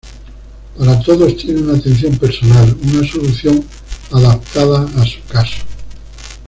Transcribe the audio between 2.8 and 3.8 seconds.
una solución